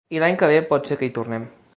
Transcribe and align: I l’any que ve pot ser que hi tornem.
I 0.17 0.21
l’any 0.21 0.37
que 0.43 0.47
ve 0.51 0.61
pot 0.71 0.89
ser 0.91 0.97
que 1.03 1.09
hi 1.09 1.13
tornem. 1.19 1.47